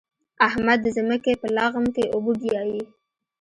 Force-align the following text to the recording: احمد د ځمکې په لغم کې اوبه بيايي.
احمد 0.47 0.79
د 0.83 0.87
ځمکې 0.97 1.33
په 1.41 1.47
لغم 1.57 1.85
کې 1.95 2.03
اوبه 2.13 2.33
بيايي. 2.41 2.81